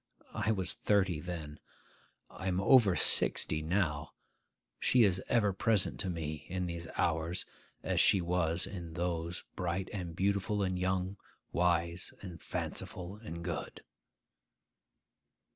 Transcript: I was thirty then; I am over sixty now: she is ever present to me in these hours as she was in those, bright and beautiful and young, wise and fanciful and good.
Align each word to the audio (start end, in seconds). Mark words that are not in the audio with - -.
I 0.33 0.49
was 0.51 0.73
thirty 0.73 1.19
then; 1.19 1.59
I 2.27 2.47
am 2.47 2.59
over 2.59 2.95
sixty 2.95 3.61
now: 3.61 4.13
she 4.79 5.03
is 5.03 5.21
ever 5.29 5.53
present 5.53 5.99
to 5.99 6.09
me 6.09 6.47
in 6.49 6.65
these 6.65 6.87
hours 6.97 7.45
as 7.83 7.99
she 7.99 8.19
was 8.19 8.65
in 8.65 8.93
those, 8.93 9.43
bright 9.55 9.91
and 9.93 10.15
beautiful 10.15 10.63
and 10.63 10.79
young, 10.79 11.17
wise 11.51 12.15
and 12.23 12.41
fanciful 12.41 13.17
and 13.17 13.43
good. 13.43 13.83